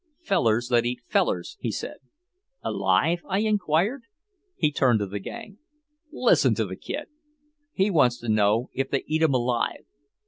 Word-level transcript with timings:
"Fellers 0.23 0.69
that 0.69 0.83
eat 0.83 1.01
fellers," 1.07 1.57
he 1.59 1.69
said. 1.69 1.97
"Alive?" 2.63 3.19
I 3.29 3.41
inquired. 3.41 4.01
He 4.55 4.71
turned 4.71 4.97
to 4.97 5.05
the 5.05 5.19
gang: 5.19 5.59
"Listen 6.11 6.55
to 6.55 6.65
the 6.65 6.75
kid! 6.75 7.05
He 7.71 7.91
wants 7.91 8.17
to 8.21 8.27
know 8.27 8.71
if 8.73 8.89
they 8.89 9.03
eat 9.05 9.21
'em 9.21 9.35
alive!" 9.35 9.85